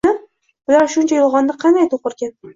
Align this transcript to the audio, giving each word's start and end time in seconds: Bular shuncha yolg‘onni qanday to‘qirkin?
Bular 0.71 0.89
shuncha 0.95 1.19
yolg‘onni 1.21 1.57
qanday 1.67 1.89
to‘qirkin? 1.95 2.35